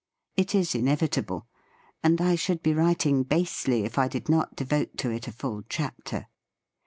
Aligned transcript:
It 0.35 0.55
is 0.55 0.73
inevitable; 0.73 1.45
and 2.01 2.19
I 2.19 2.33
should 2.33 2.63
be 2.63 2.73
writing 2.73 3.21
basely 3.21 3.83
if 3.85 3.99
I 3.99 4.07
did 4.07 4.29
not 4.29 4.55
devote 4.55 4.97
to 4.97 5.11
it 5.11 5.27
a 5.27 5.31
full 5.31 5.61
chapter. 5.69 6.25